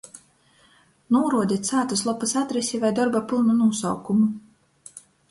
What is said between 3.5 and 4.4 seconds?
nūsaukumu.